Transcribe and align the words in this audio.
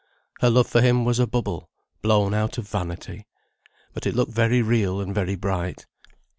Her 0.39 0.49
love 0.49 0.65
for 0.65 0.81
him 0.81 1.05
was 1.05 1.19
a 1.19 1.27
bubble, 1.27 1.69
blown 2.01 2.33
out 2.33 2.57
of 2.57 2.67
vanity; 2.67 3.27
but 3.93 4.07
it 4.07 4.15
looked 4.15 4.33
very 4.33 4.63
real 4.63 4.99
and 4.99 5.13
very 5.13 5.35
bright. 5.35 5.85